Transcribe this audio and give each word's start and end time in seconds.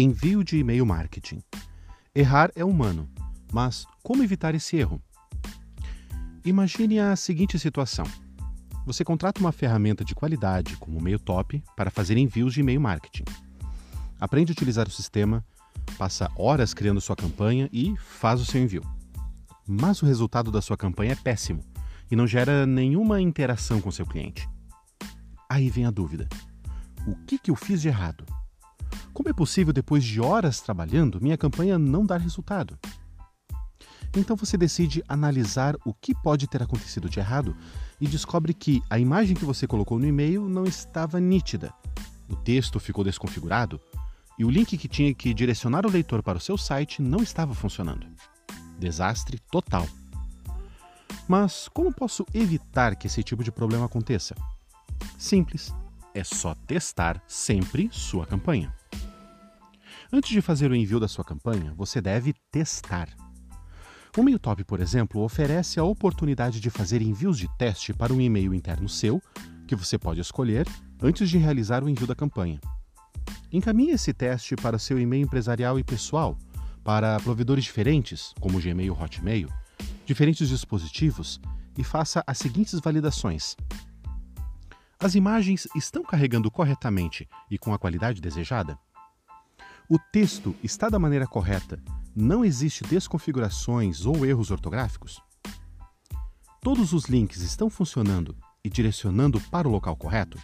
Envio 0.00 0.42
de 0.42 0.56
e-mail 0.56 0.86
marketing. 0.86 1.42
Errar 2.14 2.50
é 2.56 2.64
humano, 2.64 3.06
mas 3.52 3.84
como 4.02 4.22
evitar 4.22 4.54
esse 4.54 4.78
erro? 4.78 4.98
Imagine 6.42 6.98
a 6.98 7.14
seguinte 7.14 7.58
situação. 7.58 8.06
Você 8.86 9.04
contrata 9.04 9.42
uma 9.42 9.52
ferramenta 9.52 10.02
de 10.02 10.14
qualidade, 10.14 10.74
como 10.78 10.98
o 10.98 11.02
MailTop, 11.02 11.62
para 11.76 11.90
fazer 11.90 12.16
envios 12.16 12.54
de 12.54 12.60
e-mail 12.60 12.80
marketing. 12.80 13.24
Aprende 14.18 14.52
a 14.52 14.54
utilizar 14.54 14.88
o 14.88 14.90
sistema, 14.90 15.44
passa 15.98 16.32
horas 16.34 16.72
criando 16.72 16.98
sua 16.98 17.14
campanha 17.14 17.68
e 17.70 17.94
faz 17.98 18.40
o 18.40 18.46
seu 18.46 18.62
envio. 18.62 18.82
Mas 19.68 20.00
o 20.00 20.06
resultado 20.06 20.50
da 20.50 20.62
sua 20.62 20.78
campanha 20.78 21.12
é 21.12 21.16
péssimo 21.16 21.62
e 22.10 22.16
não 22.16 22.26
gera 22.26 22.64
nenhuma 22.64 23.20
interação 23.20 23.82
com 23.82 23.92
seu 23.92 24.06
cliente. 24.06 24.48
Aí 25.46 25.68
vem 25.68 25.84
a 25.84 25.90
dúvida: 25.90 26.26
o 27.06 27.14
que, 27.26 27.38
que 27.38 27.50
eu 27.50 27.54
fiz 27.54 27.82
de 27.82 27.88
errado? 27.88 28.24
Como 29.20 29.28
é 29.28 29.34
possível, 29.34 29.70
depois 29.70 30.02
de 30.02 30.18
horas 30.18 30.62
trabalhando, 30.62 31.20
minha 31.20 31.36
campanha 31.36 31.78
não 31.78 32.06
dar 32.06 32.18
resultado? 32.18 32.78
Então 34.16 34.34
você 34.34 34.56
decide 34.56 35.04
analisar 35.06 35.76
o 35.84 35.92
que 35.92 36.14
pode 36.14 36.46
ter 36.46 36.62
acontecido 36.62 37.06
de 37.06 37.20
errado 37.20 37.54
e 38.00 38.08
descobre 38.08 38.54
que 38.54 38.82
a 38.88 38.98
imagem 38.98 39.36
que 39.36 39.44
você 39.44 39.66
colocou 39.66 39.98
no 39.98 40.06
e-mail 40.06 40.48
não 40.48 40.64
estava 40.64 41.20
nítida, 41.20 41.70
o 42.30 42.34
texto 42.34 42.80
ficou 42.80 43.04
desconfigurado 43.04 43.78
e 44.38 44.44
o 44.46 44.48
link 44.48 44.78
que 44.78 44.88
tinha 44.88 45.12
que 45.12 45.34
direcionar 45.34 45.84
o 45.84 45.90
leitor 45.90 46.22
para 46.22 46.38
o 46.38 46.40
seu 46.40 46.56
site 46.56 47.02
não 47.02 47.22
estava 47.22 47.54
funcionando. 47.54 48.06
Desastre 48.78 49.38
total. 49.52 49.86
Mas 51.28 51.68
como 51.68 51.92
posso 51.92 52.24
evitar 52.32 52.96
que 52.96 53.06
esse 53.06 53.22
tipo 53.22 53.44
de 53.44 53.52
problema 53.52 53.84
aconteça? 53.84 54.34
Simples, 55.18 55.74
é 56.14 56.24
só 56.24 56.54
testar 56.66 57.22
sempre 57.28 57.90
sua 57.92 58.24
campanha. 58.24 58.79
Antes 60.12 60.30
de 60.30 60.40
fazer 60.40 60.72
o 60.72 60.74
envio 60.74 60.98
da 60.98 61.06
sua 61.06 61.24
campanha, 61.24 61.72
você 61.76 62.00
deve 62.00 62.34
testar. 62.50 63.08
O 64.18 64.22
MailTop, 64.24 64.64
por 64.64 64.80
exemplo, 64.80 65.22
oferece 65.22 65.78
a 65.78 65.84
oportunidade 65.84 66.58
de 66.58 66.68
fazer 66.68 67.00
envios 67.00 67.38
de 67.38 67.46
teste 67.56 67.92
para 67.92 68.12
um 68.12 68.20
e-mail 68.20 68.52
interno 68.52 68.88
seu, 68.88 69.22
que 69.68 69.76
você 69.76 69.96
pode 69.96 70.20
escolher 70.20 70.66
antes 71.00 71.30
de 71.30 71.38
realizar 71.38 71.84
o 71.84 71.88
envio 71.88 72.08
da 72.08 72.14
campanha. 72.16 72.60
Encaminhe 73.52 73.92
esse 73.92 74.12
teste 74.12 74.56
para 74.56 74.80
seu 74.80 74.98
e-mail 74.98 75.22
empresarial 75.22 75.78
e 75.78 75.84
pessoal, 75.84 76.36
para 76.82 77.20
provedores 77.20 77.62
diferentes, 77.62 78.34
como 78.40 78.60
Gmail 78.60 78.92
Hotmail, 79.00 79.48
diferentes 80.04 80.48
dispositivos 80.48 81.40
e 81.78 81.84
faça 81.84 82.24
as 82.26 82.36
seguintes 82.36 82.80
validações. 82.80 83.56
As 84.98 85.14
imagens 85.14 85.68
estão 85.76 86.02
carregando 86.02 86.50
corretamente 86.50 87.28
e 87.48 87.56
com 87.56 87.72
a 87.72 87.78
qualidade 87.78 88.20
desejada? 88.20 88.76
O 89.92 89.98
texto 89.98 90.54
está 90.62 90.88
da 90.88 91.00
maneira 91.00 91.26
correta, 91.26 91.82
não 92.14 92.44
existe 92.44 92.84
desconfigurações 92.84 94.06
ou 94.06 94.24
erros 94.24 94.52
ortográficos? 94.52 95.20
Todos 96.62 96.92
os 96.92 97.06
links 97.06 97.40
estão 97.40 97.68
funcionando 97.68 98.36
e 98.62 98.70
direcionando 98.70 99.40
para 99.50 99.66
o 99.66 99.70
local 99.72 99.96
correto? 99.96 100.38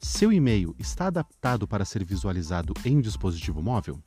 Seu 0.00 0.32
e-mail 0.32 0.74
está 0.78 1.08
adaptado 1.08 1.68
para 1.68 1.84
ser 1.84 2.02
visualizado 2.02 2.72
em 2.82 2.98
dispositivo 2.98 3.60
móvel? 3.60 4.00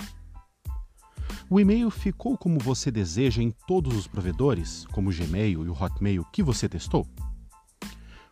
O 1.47 1.59
e-mail 1.59 1.91
ficou 1.91 2.35
como 2.35 2.57
você 2.57 2.89
deseja 2.89 3.43
em 3.43 3.51
todos 3.67 3.95
os 3.95 4.07
provedores, 4.07 4.83
como 4.87 5.11
o 5.11 5.13
Gmail 5.13 5.63
e 5.63 5.69
o 5.69 5.79
Hotmail 5.79 6.25
que 6.33 6.41
você 6.41 6.67
testou? 6.67 7.07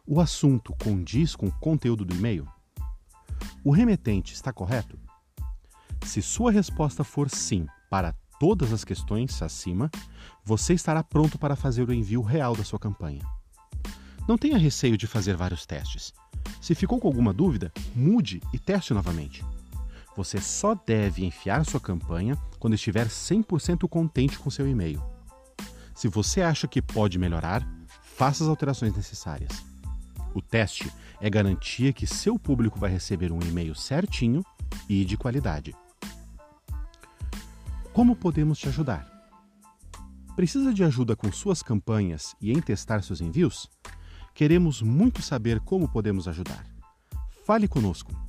O 0.03 0.19
assunto 0.19 0.73
condiz 0.83 1.35
com 1.35 1.45
o 1.45 1.59
conteúdo 1.59 2.03
do 2.03 2.15
e-mail? 2.15 2.47
O 3.63 3.69
remetente 3.69 4.33
está 4.33 4.51
correto? 4.51 4.97
Se 6.05 6.21
sua 6.21 6.51
resposta 6.51 7.03
for 7.03 7.29
sim 7.29 7.67
para 7.89 8.13
todas 8.39 8.71
as 8.71 8.83
questões 8.83 9.41
acima, 9.41 9.91
você 10.43 10.73
estará 10.73 11.03
pronto 11.03 11.37
para 11.37 11.55
fazer 11.55 11.87
o 11.87 11.93
envio 11.93 12.21
real 12.21 12.55
da 12.55 12.63
sua 12.63 12.79
campanha. 12.79 13.21
Não 14.27 14.37
tenha 14.37 14.57
receio 14.57 14.97
de 14.97 15.07
fazer 15.07 15.35
vários 15.35 15.65
testes. 15.65 16.13
Se 16.61 16.73
ficou 16.73 16.99
com 16.99 17.07
alguma 17.07 17.33
dúvida, 17.33 17.71
mude 17.95 18.41
e 18.53 18.59
teste 18.59 18.93
novamente. 18.93 19.43
Você 20.15 20.39
só 20.39 20.75
deve 20.75 21.25
enfiar 21.25 21.65
sua 21.65 21.79
campanha 21.79 22.37
quando 22.59 22.73
estiver 22.73 23.07
100% 23.07 23.87
contente 23.87 24.37
com 24.37 24.49
seu 24.49 24.67
e-mail. 24.67 25.01
Se 25.95 26.07
você 26.07 26.41
acha 26.41 26.67
que 26.67 26.81
pode 26.81 27.19
melhorar, 27.19 27.67
faça 28.15 28.43
as 28.43 28.49
alterações 28.49 28.95
necessárias. 28.95 29.51
O 30.33 30.41
teste 30.41 30.91
é 31.19 31.29
garantia 31.29 31.91
que 31.91 32.05
seu 32.05 32.37
público 32.37 32.79
vai 32.79 32.89
receber 32.91 33.31
um 33.31 33.39
e-mail 33.41 33.73
certinho 33.73 34.43
e 34.87 35.03
de 35.03 35.17
qualidade. 35.17 35.75
Como 37.93 38.15
podemos 38.15 38.59
te 38.59 38.69
ajudar? 38.69 39.07
Precisa 40.35 40.73
de 40.73 40.83
ajuda 40.83 41.15
com 41.15 41.31
suas 41.31 41.63
campanhas 41.63 42.35
e 42.39 42.51
em 42.51 42.61
testar 42.61 43.03
seus 43.03 43.19
envios? 43.19 43.69
Queremos 44.33 44.81
muito 44.81 45.21
saber 45.21 45.59
como 45.59 45.89
podemos 45.89 46.27
ajudar. 46.27 46.65
Fale 47.45 47.67
conosco 47.67 48.28